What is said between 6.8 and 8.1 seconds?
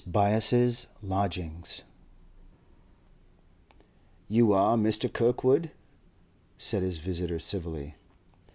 his visitor civilly.